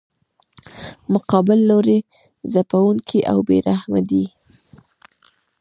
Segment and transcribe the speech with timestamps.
[1.13, 1.99] مقابل لوری
[2.53, 4.25] ځپونکی او بې رحمه دی.